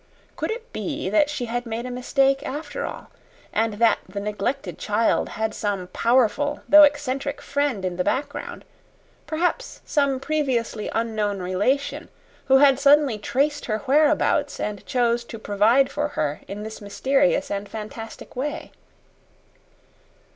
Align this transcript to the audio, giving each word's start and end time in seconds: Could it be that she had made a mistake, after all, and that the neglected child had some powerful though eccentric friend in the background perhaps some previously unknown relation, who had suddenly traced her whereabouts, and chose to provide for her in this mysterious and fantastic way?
Could 0.35 0.49
it 0.49 0.73
be 0.73 1.11
that 1.11 1.29
she 1.29 1.45
had 1.45 1.67
made 1.67 1.85
a 1.85 1.91
mistake, 1.91 2.41
after 2.43 2.87
all, 2.87 3.11
and 3.53 3.73
that 3.75 3.99
the 4.09 4.19
neglected 4.19 4.79
child 4.79 5.29
had 5.29 5.53
some 5.53 5.89
powerful 5.89 6.61
though 6.67 6.81
eccentric 6.81 7.39
friend 7.39 7.85
in 7.85 7.97
the 7.97 8.03
background 8.03 8.65
perhaps 9.27 9.79
some 9.85 10.19
previously 10.19 10.89
unknown 10.95 11.39
relation, 11.39 12.09
who 12.45 12.57
had 12.57 12.79
suddenly 12.79 13.19
traced 13.19 13.65
her 13.67 13.77
whereabouts, 13.85 14.59
and 14.59 14.83
chose 14.87 15.23
to 15.25 15.37
provide 15.37 15.91
for 15.91 16.07
her 16.07 16.41
in 16.47 16.63
this 16.63 16.81
mysterious 16.81 17.51
and 17.51 17.69
fantastic 17.69 18.35
way? 18.35 18.71